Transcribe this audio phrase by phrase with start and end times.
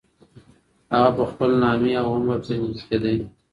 [0.93, 3.17] هغه په خپل نامې او عمر پېژندل کېدی.